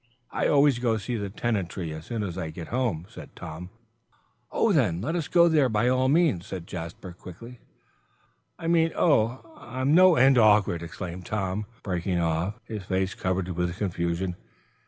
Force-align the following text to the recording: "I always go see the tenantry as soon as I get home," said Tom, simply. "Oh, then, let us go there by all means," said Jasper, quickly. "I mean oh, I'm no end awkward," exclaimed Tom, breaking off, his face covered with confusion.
"I 0.31 0.47
always 0.47 0.79
go 0.79 0.97
see 0.97 1.15
the 1.15 1.29
tenantry 1.29 1.93
as 1.93 2.07
soon 2.07 2.23
as 2.23 2.35
I 2.35 2.49
get 2.49 2.69
home," 2.69 3.05
said 3.07 3.35
Tom, 3.35 3.65
simply. 3.65 4.19
"Oh, 4.51 4.73
then, 4.73 4.99
let 4.99 5.15
us 5.15 5.27
go 5.27 5.47
there 5.47 5.69
by 5.69 5.89
all 5.89 6.09
means," 6.09 6.47
said 6.47 6.65
Jasper, 6.65 7.11
quickly. 7.11 7.59
"I 8.57 8.65
mean 8.65 8.93
oh, 8.95 9.53
I'm 9.55 9.93
no 9.93 10.15
end 10.15 10.39
awkward," 10.39 10.81
exclaimed 10.81 11.27
Tom, 11.27 11.67
breaking 11.83 12.17
off, 12.17 12.55
his 12.63 12.81
face 12.85 13.13
covered 13.13 13.49
with 13.49 13.77
confusion. 13.77 14.37